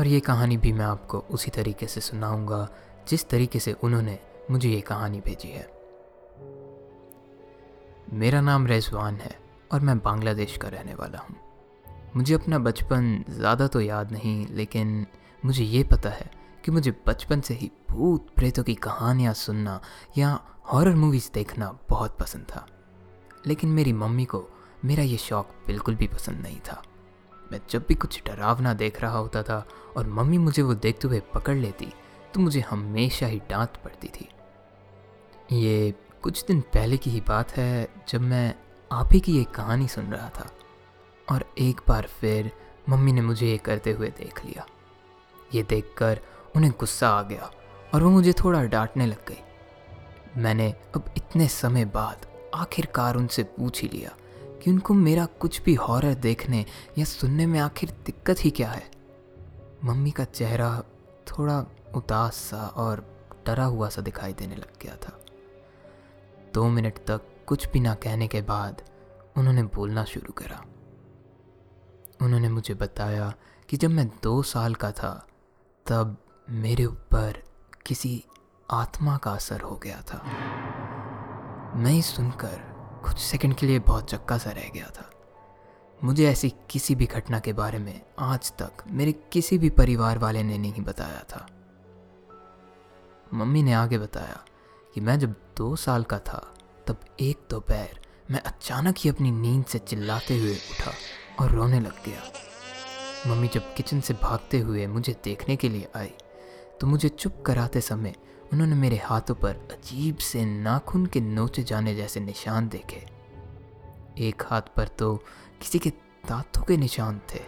और 0.00 0.06
ये 0.06 0.20
कहानी 0.20 0.56
भी 0.56 0.72
मैं 0.72 0.84
आपको 0.84 1.18
उसी 1.18 1.50
तरीके 1.50 1.86
से 1.86 2.00
सुनाऊँगा, 2.00 2.68
जिस 3.08 3.28
तरीके 3.28 3.58
से 3.58 3.72
उन्होंने 3.72 4.18
मुझे 4.50 4.68
ये 4.68 4.80
कहानी 4.80 5.20
भेजी 5.20 5.48
है। 5.48 5.68
मेरा 8.12 8.40
नाम 8.40 8.66
रेजवान 8.66 9.14
है 9.14 9.47
और 9.72 9.80
मैं 9.80 9.98
बांग्लादेश 9.98 10.56
का 10.56 10.68
रहने 10.68 10.94
वाला 10.94 11.18
हूँ। 11.18 11.36
मुझे 12.16 12.34
अपना 12.34 12.58
बचपन 12.58 13.24
ज़्यादा 13.30 13.66
तो 13.66 13.80
याद 13.80 14.12
नहीं, 14.12 14.46
लेकिन 14.46 15.06
मुझे 15.42 15.64
ये 15.64 15.82
पता 15.84 16.10
है 16.10 16.30
कि 16.64 16.70
मुझे 16.70 16.90
बचपन 17.06 17.40
से 17.40 17.54
ही 17.54 17.70
भूत 17.90 18.28
प्रेतों 18.36 18.62
की 18.62 18.74
कहानियाँ 18.74 19.34
सुनना 19.34 19.80
या 20.18 20.38
हॉरर 20.66 20.94
मूवीज़ 20.94 21.30
देखना 21.34 21.70
बहुत 21.88 22.16
पसंद 22.18 22.46
था। 22.46 22.66
लेकिन 23.46 23.70
मेरी 23.70 23.92
मम्मी 23.92 24.24
को 24.24 24.44
मेरा 24.84 25.02
ये 25.02 25.16
शौक़ 25.18 25.46
बिल्कुल 25.66 25.94
भी 25.94 26.06
पसंद 26.06 26.40
नहीं 26.40 26.58
था। 26.60 26.82
मैं 27.52 27.60
जब 27.70 27.84
भी 27.88 27.94
कुछ 27.94 28.22
डरावना 28.26 28.72
देख 28.74 29.00
रहा 29.00 29.18
होता 29.18 29.42
था 29.42 29.66
और 29.96 30.06
मम्मी 30.08 30.38
मुझे 30.38 30.62
वो 30.62 30.74
देखते 30.76 31.08
हुए 31.08 31.20
पकड़ 31.34 31.56
लेती 31.56 31.92
तो 32.34 32.40
मुझे 32.40 32.60
हमेशा 32.60 33.26
ही 33.26 33.38
डांट 33.50 33.76
पड़ती 33.84 34.08
थी। 34.10 34.28
ये 35.52 35.94
कुछ 36.22 36.44
दिन 36.46 36.60
पहले 36.74 36.96
की 36.96 37.10
ही 37.10 37.20
बात 37.20 37.52
है 37.52 37.88
जब 38.08 38.20
मैं 38.20 38.54
आप 38.92 39.08
ही 39.12 39.20
की 39.20 39.40
एक 39.40 39.50
कहानी 39.50 39.88
सुन 39.88 40.04
रहा 40.04 40.28
था। 40.28 40.50
और 41.30 41.54
एक 41.58 41.80
बार 41.88 42.06
फिर 42.06 42.52
मम्मी 42.88 43.12
ने 43.12 43.20
मुझे 43.20 43.46
ये 43.46 43.58
करते 43.58 43.92
हुए 43.92 44.08
देख 44.08 44.44
लिया। 44.44 44.66
ये 45.54 45.62
देखकर 45.62 46.20
उन्हें 46.56 46.72
गुस्सा 46.78 47.08
आ 47.08 47.22
गया 47.22 47.50
और 47.94 48.02
वो 48.02 48.10
मुझे 48.10 48.32
थोड़ा 48.32 48.64
डांटने 48.64 49.06
लग 49.06 49.28
गई। 49.28 49.38
मैंने 50.36 50.74
अब 50.94 51.14
इतने 51.16 51.48
समय 51.48 51.84
बाद 51.84 52.26
आखिरकार 52.54 53.16
उनसे 53.16 53.42
पूछ 53.42 53.82
ही 53.82 53.88
लिया 53.88 54.10
कि 54.62 54.70
उनको 54.70 54.94
मेरा 54.94 55.26
कुछ 55.26 55.62
भी 55.62 55.74
हॉरर 55.74 56.14
देखने 56.14 56.66
या 56.98 57.04
सुनने 57.04 57.46
में 57.46 57.60
आखिर 57.60 57.90
दिक्कत 57.90 58.44
ही 58.44 58.50
क्या 58.50 58.70
है। 58.70 58.90
मम्मी 59.84 60.10
का 60.10 60.24
चेहरा 60.24 60.82
थोड़ा 61.26 61.66
उदास 61.94 62.34
सा 62.34 62.66
और 62.66 63.16
डरा 63.46 63.64
हुआ 63.64 63.88
सा 63.88 64.02
दिखाई 64.02 64.32
देने 64.32 64.56
लग 64.56 64.72
गया 64.82 64.96
था। 64.96 65.20
दो 66.54 66.68
मिनट 66.68 66.94
तक 66.94 67.20
कुछ 67.48 67.70
भी 67.70 67.80
ना 67.80 67.94
कहने 67.94 68.28
के 68.28 68.42
बाद 68.42 68.82
उन्होंने 69.36 69.62
बोलना 69.62 70.04
शुरू 70.04 70.32
करा। 70.32 70.64
उन्होंने 72.22 72.48
मुझे 72.48 72.74
बताया 72.74 73.34
कि 73.68 73.76
जब 73.76 73.90
मैं 73.90 74.10
दो 74.22 74.42
साल 74.42 74.74
का 74.74 74.92
था, 74.92 75.26
तब 75.86 76.16
मेरे 76.50 76.84
ऊपर 76.84 77.42
किसी 77.86 78.24
आत्मा 78.70 79.16
का 79.16 79.32
असर 79.32 79.60
हो 79.60 79.76
गया 79.76 80.00
था। 80.00 80.18
मैं 81.76 82.00
सुनकर 82.00 82.56
कुछ 83.04 83.18
सेकंड 83.18 83.54
के 83.54 83.66
लिए 83.66 83.78
बहुत 83.78 84.10
चक्का 84.10 84.38
सा 84.38 84.50
रह 84.50 84.68
गया 84.74 84.86
था। 84.86 85.10
मुझे 86.04 86.30
ऐसी 86.30 86.54
किसी 86.70 86.94
भी 86.94 87.06
घटना 87.06 87.40
के 87.40 87.52
बारे 87.52 87.78
में 87.78 88.00
आज 88.18 88.52
तक 88.52 88.72
मेरे 88.88 89.12
किसी 89.12 89.58
भी 89.58 89.70
परिवार 89.70 90.18
वाले 90.18 90.42
ने 90.42 90.58
नहीं 90.58 90.80
बताया 90.80 91.20
था। 91.20 91.48
मम्मी 93.34 93.62
ने 93.62 93.72
आगे 93.72 93.98
बताया 93.98 94.44
कि 94.94 95.00
मैं 95.00 95.18
जब 95.18 95.34
दो 95.56 95.76
साल 95.76 96.02
का 96.02 96.18
था 96.18 96.54
तब 96.88 97.00
एक 97.20 97.46
दोपहर 97.50 97.98
मैं 98.30 98.40
अचानक 98.40 98.94
ही 98.98 99.10
अपनी 99.10 99.30
नींद 99.30 99.64
से 99.64 99.78
चिल्लाते 99.78 100.38
हुए 100.38 100.54
उठा 100.54 100.92
और 101.40 101.50
रोने 101.50 101.80
लग 101.80 102.04
गया। 102.04 102.22
मम्मी 103.26 103.48
जब 103.48 103.74
किचन 103.74 104.00
से 104.00 104.14
भागते 104.14 104.58
हुए 104.58 104.86
मुझे 104.86 105.12
देखने 105.24 105.56
के 105.56 105.68
लिए 105.68 105.88
आई 105.96 106.12
तो 106.80 106.86
मुझे 106.86 107.08
चुप 107.08 107.42
कराते 107.46 107.80
समय 107.80 108.14
उन्होंने 108.52 108.74
मेरे 108.74 108.96
हाथों 108.96 109.34
पर 109.34 109.56
अजीब 109.72 110.16
से 110.16 110.44
नाखून 110.44 111.06
के 111.06 111.20
नोचे 111.20 111.62
जाने 111.62 111.94
जैसे 111.94 112.20
निशान 112.20 112.68
देखे। 112.68 113.04
एक 114.18 114.42
हाथ 114.46 114.74
पर 114.76 114.88
तो 114.88 115.14
किसी 115.60 115.78
के 115.78 115.90
दांतों 116.28 116.62
के 116.62 116.76
निशान 116.76 117.20
थे। 117.34 117.40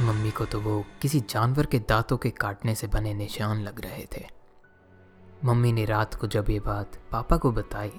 मम्मी 0.00 0.30
को 0.30 0.44
तो 0.44 0.60
वो 0.60 0.84
किसी 1.02 1.20
जानवर 1.20 1.66
के 1.66 1.78
दांतों 1.78 2.16
के 2.16 2.30
काटने 2.30 2.74
से 2.74 2.86
बने 2.86 3.14
निशान 3.14 3.62
लग 3.62 3.80
रहे 3.80 4.06
थे। 4.16 4.26
मम्मी 5.44 5.72
ने 5.72 5.84
रात 5.84 6.14
को 6.14 6.26
जब 6.26 6.50
ये 6.50 6.60
बात 6.60 6.96
पापा 7.12 7.36
को 7.36 7.52
बताई 7.52 7.92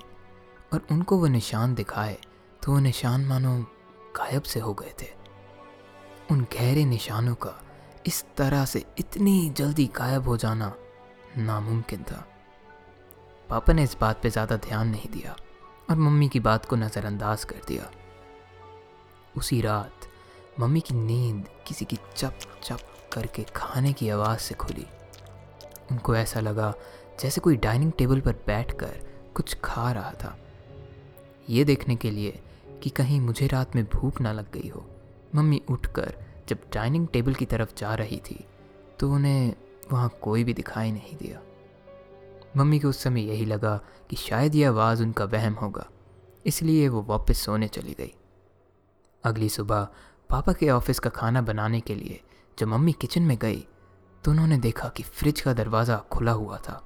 और 0.72 0.86
उनको 0.92 1.18
वो 1.18 1.28
निशान 1.28 1.74
दिखाए 1.76 2.18
तो 2.62 2.72
वो 2.72 2.80
निशान 2.80 3.26
मानो 3.26 3.58
गायब 4.16 4.44
से 4.44 4.60
हो 4.60 4.74
गए 4.74 4.94
थे। 5.02 5.08
उन 6.32 6.42
गहरे 6.54 6.86
निशानों 6.86 7.36
का 7.36 7.60
इस 8.08 8.24
तरह 8.38 8.66
से 8.66 8.84
इतनी 9.00 9.50
जल्दी 9.50 9.86
गायब 9.96 10.28
हो 10.28 10.36
जाना 10.38 10.74
नामुमकिन 11.38 12.04
था। 12.04 12.26
पापा 13.50 13.74
ने 13.74 13.84
इस 13.84 13.96
बात 14.02 14.22
पे 14.24 14.30
ज़्यादा 14.30 14.58
ध्यान 14.58 14.88
नहीं 14.88 15.10
दिया 15.12 15.36
और 15.90 15.96
मम्मी 15.98 16.28
की 16.30 16.40
बात 16.40 16.66
को 16.66 16.76
नज़रअंदाज 16.76 17.44
कर 17.44 17.62
दिया। 17.68 17.90
उसी 19.38 19.62
रात 19.62 20.08
मम्मी 20.60 20.80
की 20.80 20.94
नींद 20.96 21.46
किसी 21.68 21.86
की 21.86 21.98
चप 22.16 22.40
चप 22.64 22.80
करके 23.14 23.44
खाने 23.56 23.94
की 23.94 24.10
आवाज़ 24.10 24.40
से 24.40 24.56
खुली। 24.56 24.86
उनको 25.92 26.16
ऐसा 26.16 26.40
लगा 26.40 26.74
जैसे 27.20 27.42
कोई 27.42 27.58
डाइनिंग 27.58 27.92
टेबल 27.98 28.22
पर 28.22 28.34
बैठकर 28.48 29.00
कुछ 29.36 29.58
खा 29.64 29.92
रहा 29.92 30.12
था। 30.14 30.38
ये 31.50 31.64
देखने 31.64 31.96
के 31.96 32.12
लिए 32.12 32.40
कि 32.84 32.90
कहीं 32.90 33.20
मुझे 33.22 33.48
रात 33.48 33.76
में 33.76 33.84
भूख 33.86 34.22
ना 34.22 34.32
लग 34.32 34.52
गई 34.54 34.70
हो। 34.70 34.86
मम्मी 35.36 35.62
उठकर 35.70 36.14
जब 36.50 36.60
डाइनिंग 36.74 37.08
टेबल 37.08 37.34
की 37.34 37.46
तरफ़ 37.46 37.74
जा 37.78 37.94
रही 37.96 38.18
थी 38.26 38.44
तो 39.00 39.12
उन्हें 39.12 39.54
वहाँ 39.92 40.10
कोई 40.22 40.44
भी 40.44 40.54
दिखाई 40.54 40.92
नहीं 40.92 41.16
दिया। 41.18 41.42
मम्मी 42.58 42.80
को 42.80 42.90
उस 42.90 43.02
समय 43.04 43.22
यही 43.22 43.46
लगा 43.46 43.76
कि 44.10 44.16
शायद 44.16 44.56
ये 44.56 44.64
आवाज़ 44.66 45.04
उनका 45.04 45.26
वहम 45.26 45.54
होगा, 45.54 45.86
इसलिए 46.46 46.88
वो 46.88 47.02
वापस 47.04 47.40
सोने 47.40 47.68
चली 47.68 47.94
गई। 47.94 48.14
अगली 49.24 49.50
सुबह 49.50 49.88
पापा 50.30 50.54
के 50.54 50.70
ऑफ़िस 50.70 51.00
का 51.00 51.10
खाना 51.10 51.42
बनाने 51.42 51.80
के 51.82 51.96
लिए 51.96 52.22
जब 52.58 52.68
मम्मी 52.68 52.92
किचन 52.92 53.22
में 53.22 53.38
गई 53.38 53.66
तो 54.24 54.32
उन्होंने 54.32 54.58
देखा 54.58 54.88
कि 54.90 55.04
फ्रिज 55.04 55.42
का 55.42 55.54
दरवाज़ा 55.54 55.98
खुला 56.12 56.32
हुआ 56.32 56.58
था 56.60 56.82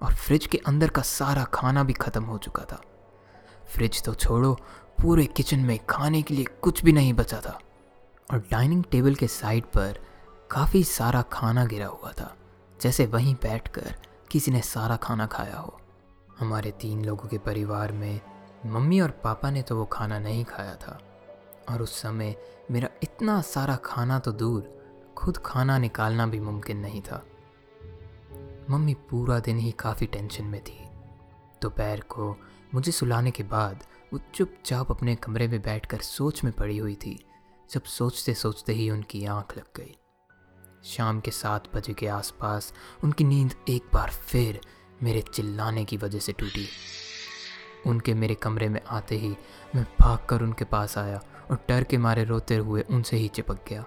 और 0.00 0.14
फ्रिज 0.16 0.46
के 0.46 0.58
अंदर 0.66 0.88
का 0.88 1.02
सारा 1.02 1.44
खाना 1.54 1.82
भी 1.84 1.92
ख़त्म 1.92 2.24
हो 2.24 2.38
चुका 2.38 2.64
था। 2.64 2.80
फ्रिज 3.68 4.02
तो 4.02 4.14
छोड़ो, 4.14 4.54
पूरे 5.02 5.26
किचन 5.26 5.58
में 5.58 5.78
खाने 5.86 6.22
के 6.22 6.34
लिए 6.34 6.44
कुछ 6.62 6.84
भी 6.84 6.92
नहीं 6.92 7.12
बचा 7.12 7.40
था। 7.40 7.60
और 8.32 8.38
डाइनिंग 8.50 8.84
टेबल 8.84 9.14
के 9.14 9.26
साइड 9.26 9.64
पर 9.64 9.98
काफ़ी 10.50 10.84
सारा 10.84 11.22
खाना 11.22 11.66
गिरा 11.66 11.86
हुआ 11.86 12.12
था, 12.12 12.36
जैसे 12.80 13.06
वहीं 13.06 13.34
बैठकर 13.34 13.94
किसी 14.30 14.50
ने 14.50 14.60
सारा 14.60 14.96
खाना 14.96 15.26
खाया 15.26 15.58
हो। 15.58 15.80
हमारे 16.38 16.70
तीन 16.70 17.04
लोगों 17.04 17.28
के 17.28 17.38
परिवार 17.38 17.92
में 17.92 18.20
मम्मी 18.66 19.00
और 19.00 19.10
पापा 19.10 19.50
ने 19.50 19.62
तो 19.62 19.76
वो 19.76 19.84
खाना 19.84 20.18
नहीं 20.18 20.44
खाया 20.44 20.74
था। 20.74 21.00
और 21.70 21.82
उस 21.82 22.02
समय 22.02 22.36
मेरा 22.70 22.88
इतना 23.02 23.40
सारा 23.40 23.76
खाना 23.76 24.18
तो 24.18 24.32
दूर, 24.32 24.76
खुद 25.16 25.36
खाना 25.36 25.78
निकालना 25.78 26.26
भी 26.26 26.40
मुमकिन 26.40 26.76
नहीं 26.76 27.00
था। 27.02 27.24
मम्मी 28.70 28.94
पूरा 28.94 29.38
दिन 29.38 29.58
ही 29.58 29.70
काफ़ी 29.70 30.06
टेंशन 30.06 30.44
में 30.44 30.60
थी। 30.64 30.78
दोपहर 31.62 32.00
को, 32.00 32.36
मुझे 32.74 32.92
सुलाने 32.92 33.30
के 33.30 33.42
बाद 33.42 33.84
वो 34.12 34.20
चुपचाप 34.34 34.90
अपने 34.90 35.14
कमरे 35.14 35.48
में 35.48 35.62
बैठकर 35.62 35.98
सोच 35.98 36.44
में 36.44 36.52
पड़ी 36.52 36.78
हुई 36.78 36.94
थी। 36.94 37.26
जब 37.70 37.82
सोचते 37.82 38.34
सोचते 38.34 38.72
ही 38.72 38.90
उनकी 38.90 39.24
आँख 39.24 39.56
लग 39.58 39.64
गई। 39.76 39.96
शाम 40.84 41.20
के 41.20 41.30
सात 41.30 41.76
बजे 41.76 41.92
के 41.92 42.06
आसपास 42.06 42.72
उनकी 43.04 43.24
नींद 43.24 43.54
एक 43.68 43.82
बार 43.94 44.10
फिर 44.10 44.60
मेरे 45.02 45.20
चिल्लाने 45.20 45.84
की 45.84 45.96
वजह 45.96 46.18
से 46.18 46.32
टूटी। 46.32 46.68
उनके 47.86 48.14
मेरे 48.14 48.34
कमरे 48.34 48.68
में 48.68 48.80
आते 48.88 49.16
ही 49.16 49.36
मैं 49.74 49.84
भागकर 50.00 50.42
उनके 50.42 50.64
पास 50.64 50.98
आया 50.98 51.20
और 51.50 51.64
डर 51.68 51.84
के 51.84 51.98
मारे 51.98 52.24
रोते 52.24 52.56
हुए 52.56 52.82
उनसे 52.82 53.16
ही 53.16 53.28
चिपक 53.28 53.68
गया। 53.68 53.84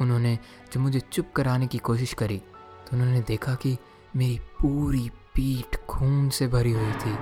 उन्होंने, 0.00 0.38
जब 0.72 0.80
मुझे 0.80 1.00
चुप 1.00 1.32
कराने 1.36 1.66
की 1.66 1.78
कोशिश 1.78 2.12
करी 2.12 2.38
तो 2.38 2.96
उन्होंने 2.96 3.20
देखा 3.20 3.54
कि 3.54 3.76
मेरी 4.16 4.38
पूरी 4.38 5.10
पीठ 5.34 5.76
खून 5.76 6.28
से 6.30 6.46
भरी 6.48 6.72
हुई 6.72 6.92
थी 6.92 7.14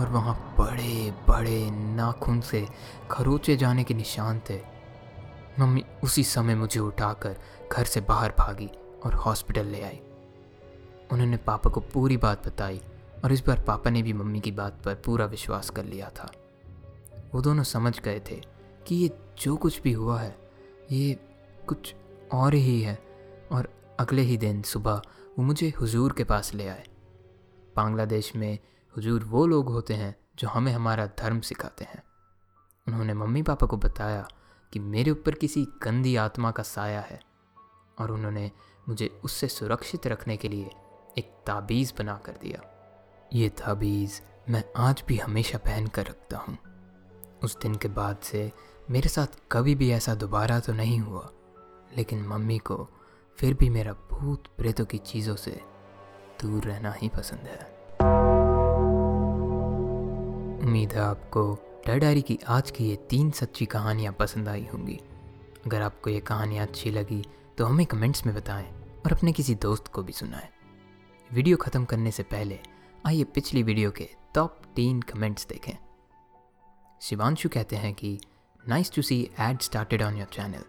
और 0.00 0.08
वहाँ 0.10 0.54
बड़े 0.58 1.10
बड़े 1.28 1.70
नाखून 1.70 2.40
से 2.40 2.68
खरोचे 3.10 3.56
जाने 3.56 3.84
के 3.84 3.94
निशान 3.94 4.40
थे। 4.50 4.60
मम्मी 5.60 5.84
उसी 6.04 6.24
समय 6.24 6.54
मुझे 6.54 6.80
उठाकर 6.80 7.36
घर 7.72 7.84
से 7.84 8.00
बाहर 8.00 8.34
भागी 8.38 8.70
और 9.04 9.14
हॉस्पिटल 9.14 9.66
ले 9.66 9.82
आई। 9.82 10.00
उन्होंने 11.12 11.36
पापा 11.36 11.70
को 11.70 11.80
पूरी 11.80 12.16
बात 12.16 12.46
बताई 12.46 12.80
और 13.24 13.32
इस 13.32 13.46
बार 13.46 13.60
पापा 13.60 13.90
ने 13.90 14.02
भी 14.02 14.12
मम्मी 14.12 14.40
की 14.40 14.52
बात 14.52 14.82
पर 14.84 14.94
पूरा 14.94 15.26
विश्वास 15.26 15.70
कर 15.70 15.84
लिया 15.84 16.10
था। 16.10 16.32
वो 17.34 17.40
दोनों 17.40 17.62
समझ 17.62 18.00
गए 18.00 18.20
थे 18.30 18.42
कि 18.86 18.94
ये 18.94 19.10
जो 19.38 19.56
कुछ 19.56 19.82
भी 19.82 19.92
हुआ 19.92 20.20
है, 20.20 20.36
ये 20.92 21.16
कुछ 21.66 21.94
और 22.32 22.54
ही 22.54 22.82
है 22.82 22.98
और 23.52 23.68
अगले 24.00 24.22
ही 24.22 24.36
दिन 24.36 24.62
सुबह 24.62 25.02
वो 25.38 25.42
मुझे 25.42 25.72
हुजूर 25.80 26.12
के 26.12 26.24
पास 26.24 26.54
ले 26.54 26.68
आए। 26.68 26.87
बांग्लादेश 27.78 28.34
में 28.36 28.58
हुजूर 28.94 29.24
वो 29.24 29.46
लोग 29.46 29.68
होते 29.68 29.94
हैं 29.94 30.14
जो 30.38 30.48
हमें 30.48 30.72
हमारा 30.72 31.06
धर्म 31.18 31.40
सिखाते 31.40 31.84
हैं। 31.84 32.02
उन्होंने 32.86 33.14
मम्मी 33.14 33.42
पापा 33.42 33.66
को 33.66 33.76
बताया 33.76 34.26
कि 34.72 34.78
मेरे 34.78 35.10
ऊपर 35.10 35.34
किसी 35.34 35.66
गंदी 35.82 36.16
आत्मा 36.16 36.50
का 36.50 36.62
साया 36.62 37.00
है 37.00 37.20
और 37.98 38.10
उन्होंने 38.10 38.50
मुझे 38.88 39.08
उससे 39.24 39.48
सुरक्षित 39.48 40.06
रखने 40.06 40.36
के 40.36 40.48
लिए 40.48 40.70
एक 41.18 41.32
ताबीज़ 41.46 41.92
बना 41.98 42.16
कर 42.16 42.32
दिया। 42.32 42.62
ये 43.32 43.48
ताबीज़ 43.48 44.20
मैं 44.50 44.64
आज 44.76 45.02
भी 45.08 45.16
हमेशा 45.16 45.58
पहन 45.58 45.86
कर 45.86 46.06
रखता 46.06 46.38
हूँ। 46.38 46.56
उस 47.42 47.56
दिन 47.60 47.74
के 47.74 47.88
बाद 47.88 48.18
से 48.22 48.50
मेरे 48.90 49.08
साथ 49.08 49.38
कभी 49.52 49.74
भी 49.74 49.90
ऐसा 49.90 50.14
दोबारा 50.14 50.60
तो 50.60 50.72
नहीं 50.72 50.98
हुआ, 51.00 51.28
लेकिन 51.96 52.26
मम्मी 52.26 52.58
को 52.58 52.88
फिर 53.38 53.54
भी 53.54 53.68
मेरा 53.70 53.92
भूत 54.10 54.46
प्रेतों 54.58 54.84
की 54.84 54.98
चीज़ों 54.98 55.36
से 55.36 55.60
दूर 56.42 56.64
रहना 56.64 56.92
ही 56.92 57.08
पसंद 57.08 57.48
है। 57.48 57.58
उम्मीद 60.58 60.92
है 60.92 61.00
आपको 61.00 61.42
डर 61.86 61.98
डायरी 61.98 62.22
की 62.22 62.38
आज 62.48 62.70
की 62.70 62.88
ये 62.88 62.96
तीन 63.10 63.30
सच्ची 63.30 63.66
कहानियाँ 63.66 64.12
पसंद 64.12 64.48
आई 64.48 64.66
होंगी। 64.72 65.00
अगर 65.66 65.82
आपको 65.82 66.10
ये 66.10 66.20
कहानियाँ 66.22 66.66
अच्छी 66.66 66.90
लगी 66.90 67.22
तो 67.58 67.64
हमें 67.64 67.84
कमेंट्स 67.86 68.26
में 68.26 68.34
बताएँ 68.34 68.66
और 69.06 69.12
अपने 69.12 69.32
किसी 69.32 69.54
दोस्त 69.54 69.88
को 69.88 70.02
भी 70.02 70.12
सुनाएँ। 70.12 70.48
वीडियो 71.30 71.56
ख़त्म 71.56 71.84
करने 71.84 72.10
से 72.10 72.22
पहले, 72.24 72.58
आइए 73.06 73.24
पिछली 73.24 73.62
वीडियो 73.62 73.90
के 73.90 74.08
टॉप 74.34 74.60
टीन 74.76 75.00
कमेंट्स 75.02 75.46
देखें। 75.46 75.76
शिवांशु 77.00 77.48
कहते 77.48 77.76
हैं 77.76 77.92
कि 77.94 78.18
nice 78.68 78.92
to 78.92 79.02
see 79.02 79.20
ad 79.40 79.60
started 79.60 80.02
on 80.02 80.16
your 80.16 80.28
channel 80.32 80.64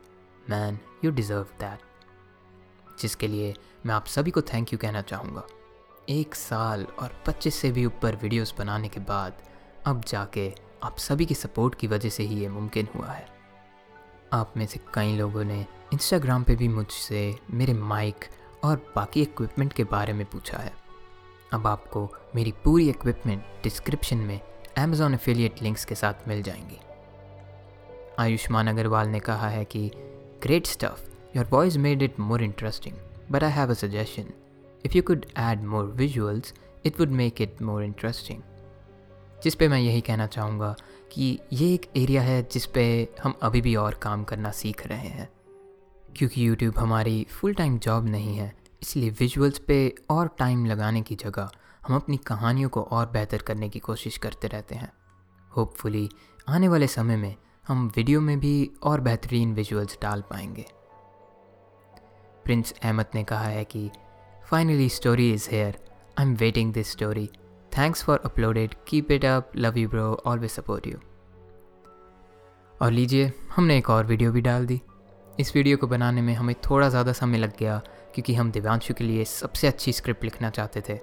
man 0.49 0.79
you 1.05 1.11
deserve 1.11 1.47
that 1.59 2.99
जिसके 3.01 3.27
लिए 3.27 3.53
मैं 3.85 3.95
आप 3.95 4.05
सभी 4.07 4.31
को 4.31 4.41
थैंक 4.43 4.73
यू 4.73 4.79
कहना 4.79 5.01
चाहूँगा। 5.01 5.43
एक 6.09 6.35
साल 6.35 6.87
और 6.99 7.23
25 7.25 7.55
से 7.55 7.71
भी 7.71 7.85
ऊपर 7.85 8.15
वीडियोस 8.15 8.55
बनाने 8.57 8.89
के 8.89 8.99
बाद, 8.99 9.33
अब 9.85 10.05
जाके 10.05 10.53
आप 10.83 10.97
सभी 10.97 11.25
की 11.25 11.35
सपोर्ट 11.35 11.75
की 11.75 11.87
वजह 11.87 12.09
से 12.09 12.23
ही 12.23 12.35
ये 12.35 12.49
मुमकिन 12.49 12.87
हुआ 12.95 13.07
है। 13.07 13.27
आप 14.33 14.53
में 14.57 14.65
से 14.65 14.79
कई 14.93 15.17
लोगों 15.17 15.43
ने 15.43 15.65
इंस्टाग्राम 15.93 16.43
पे 16.43 16.55
भी 16.55 16.67
मुझसे 16.67 17.35
मेरे 17.51 17.73
माइक 17.73 18.15
और 18.63 18.93
बाकी 18.95 19.21
इक्विपमेंट 19.21 19.73
के 19.73 19.83
बारे 19.83 20.13
में 20.13 20.25
पूछा 20.25 20.57
है। 20.57 20.73
अब 21.53 21.67
आपको 21.67 22.13
मेरी 22.35 22.51
पूरी 22.51 22.89
इक्विपमेंट 22.89 23.43
डिस्क्रिप्शन 23.63 24.17
में 24.17 24.41
अमेजॉन 24.77 25.13
एफिलिएट 25.13 25.61
लिंक्स 25.61 25.85
के 25.85 25.95
साथ 25.95 26.27
मिल 26.27 26.43
जाएँगी। 26.43 26.79
आयुष्मान 28.19 28.67
अग्रवाल 28.67 29.07
ने 29.07 29.19
कहा 29.19 29.49
है 29.49 29.65
कि 29.65 29.91
great 30.43 30.65
stuff 30.65 31.09
your 31.37 31.45
voice 31.45 31.77
made 31.77 32.01
it 32.01 32.19
more 32.19 32.43
interesting 32.43 32.95
but 33.31 33.43
I 33.43 33.51
have 33.51 33.69
a 33.69 33.73
suggestion 33.73 34.33
if 34.85 34.97
you 34.97 35.03
could 35.03 35.25
add 35.37 35.63
more 35.63 35.85
visuals 35.85 36.53
it 36.85 36.99
would 36.99 37.09
make 37.09 37.41
it 37.41 37.61
more 37.61 37.83
interesting 37.83 38.41
जिस 39.43 39.55
पे 39.55 39.67
मैं 39.67 39.79
यही 39.79 40.01
कहना 40.01 40.27
चाहूँगा 40.27 40.75
कि 41.11 41.39
ये 41.53 41.73
एक 41.73 41.91
एरिया 41.97 42.21
है 42.21 42.47
जिस 42.51 42.65
पे 42.65 43.07
हम 43.23 43.33
अभी 43.41 43.61
भी 43.61 43.75
और 43.75 43.93
काम 43.93 44.23
करना 44.23 44.51
सीख 44.51 44.87
रहे 44.87 45.07
हैं। 45.07 45.29
क्योंकि 46.15 46.47
यूट्यूब 46.47 46.77
हमारी 46.77 47.27
फुल 47.29 47.53
टाइम 47.53 47.79
जॉब 47.79 48.05
नहीं 48.05 48.37
है, 48.37 48.55
इसलिए 48.81 49.09
विजुअल्स 49.09 49.59
पे 49.59 49.95
और 50.09 50.27
टाइम 50.27 50.65
लगाने 50.65 51.01
की 51.01 51.15
जगह 51.15 51.51
हम 51.87 51.95
अपनी 51.95 52.17
कहानियों 52.17 52.69
को 52.69 52.81
और 52.81 53.09
बेहतर 53.09 53.37
करने 53.37 53.69
की 53.69 53.79
कोशिश 53.79 54.17
करते 54.17 54.47
रहते 54.47 54.75
हैं। 54.75 54.93
होपफुली 55.57 56.09
आने 56.47 56.67
वाले 56.67 56.87
समय 56.87 57.15
में 57.15 57.35
हम 57.67 57.91
वीडियो 57.95 58.21
में 58.21 58.39
भी 58.39 58.71
और 58.83 59.01
बेहतरीन 59.01 59.53
विजुअल्स 59.53 59.97
डाल 60.01 60.21
पाएँगे। 60.21 60.65
प्रिंस 62.45 62.73
अहमद 62.83 63.05
ने 63.15 63.23
कहा 63.23 63.45
है 63.45 63.65
कि 63.65 63.89
story 64.51 65.29
is 65.31 65.47
here 65.51 65.77
I 66.19 66.25
am 66.25 66.33
waiting 66.35 66.71
this 66.73 66.91
story 66.91 67.25
thanks 67.71 68.03
for 68.03 68.21
uploaded 68.25 68.73
keep 68.87 69.11
it 69.11 69.25
up 69.25 69.51
love 69.55 69.77
you 69.77 69.89
bro 69.89 70.05
always 70.25 70.51
support 70.51 70.87
you 70.87 70.97
और 72.81 72.91
लीजिए, 72.91 73.31
हमने 73.55 73.77
एक 73.77 73.89
और 73.89 74.05
वीडियो 74.05 74.31
भी 74.31 74.41
डाल 74.41 74.65
दी। 74.65 74.79
इस 75.39 75.55
वीडियो 75.55 75.77
को 75.77 75.87
बनाने 75.87 76.21
में 76.21 76.33
हमें 76.33 76.55
थोड़ा 76.69 76.87
ज़्यादा 76.89 77.13
समय 77.13 77.37
लग 77.37 77.57
गया, 77.57 77.77
क्योंकि 78.13 78.33
हम 78.33 78.51
दिव्यांशु 78.51 78.93
के 78.93 79.03
लिए 79.03 79.25
सबसे 79.25 79.67
अच्छी 79.67 79.93
स्क्रिप्ट 79.93 80.23
लिखना 80.23 80.49
चाहते 80.49 80.81
थे। 80.89 80.97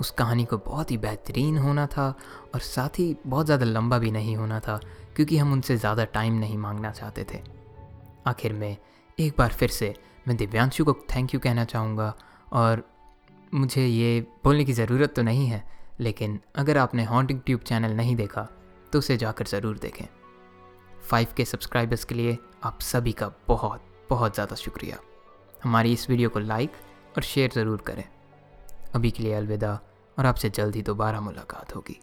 उस 0.00 0.10
कहानी 0.10 0.44
को 0.44 0.58
बहुत 0.58 0.90
ही 0.90 0.96
बेहतरीन 0.98 1.58
होना 1.58 1.86
था 1.86 2.08
और 2.54 2.60
साथ 2.60 2.98
ही 2.98 3.14
बहुत 3.26 3.46
ज़्यादा 3.46 3.66
लंबा 3.66 3.98
भी 3.98 4.10
नहीं 4.10 4.36
होना 4.36 4.60
था, 4.60 4.80
क्योंकि 5.16 5.38
हम 5.38 5.52
उनसे 5.52 5.76
ज़्यादा 5.76 6.04
टाइम 6.06 6.34
नहीं 6.34 6.56
मांगना 6.58 6.90
चाहते 6.92 7.26
थे। 7.32 7.42
आखिर 8.26 8.52
में, 8.52 8.76
एक 9.18 9.34
बार 9.38 9.52
फिर 9.52 9.68
से 9.70 9.94
मैं 10.28 10.36
दिव्यांशु 10.36 10.84
को 10.84 10.96
थैंक 11.14 11.34
यू 11.34 11.40
कहना 11.40 11.64
चाहूँगा 11.64 12.14
और 12.52 12.82
मुझे 13.54 13.86
ये 13.86 14.20
बोलने 14.44 14.64
की 14.64 14.72
ज़रूरत 14.72 15.14
तो 15.14 15.22
नहीं 15.22 15.46
है, 15.46 15.62
लेकिन 16.00 16.38
अगर 16.56 16.78
आपने 16.78 17.04
हॉन्टिंग 17.04 17.40
ट्यूब 17.40 17.60
चैनल 17.60 17.92
नहीं 17.92 18.16
देखा 18.16 18.48
तो 18.92 18.98
उसे 18.98 19.16
जाकर 19.16 19.46
ज़रूर 19.46 19.78
देखें। 19.78 20.06
फाइव 21.02 21.28
के 21.36 21.44
सब्सक्राइबर्स 21.44 22.04
के 22.04 22.14
लिए 22.14 22.36
आप 22.64 22.80
सभी 22.82 23.12
का 23.12 23.30
बहुत 23.48 23.82
बहुत 24.10 24.34
ज़्यादा 24.34 24.56
शुक्रिया। 24.56 24.98
हमारी 25.62 25.92
इस 25.92 26.08
वीडियो 26.10 26.28
को 26.28 26.38
लाइक 26.40 26.72
और 27.16 27.22
शेयर 27.24 27.50
ज़रूर 27.50 27.82
करें। 27.86 28.04
अभी 28.94 29.10
के 29.10 29.22
लिए 29.22 29.32
अलविदा, 29.34 29.78
और 30.16 30.26
आपसे 30.26 30.50
जल्द 30.50 30.76
ही 30.76 30.82
दोबारा 30.82 31.20
मुलाकात 31.20 31.74
होगी। 31.76 32.00